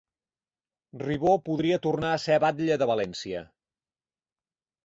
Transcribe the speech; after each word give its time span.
Ribó 1.01 1.33
podria 1.51 1.79
tornar 1.85 2.13
a 2.15 2.21
ser 2.23 2.39
batlle 2.47 2.81
de 2.85 2.91
València 2.95 3.47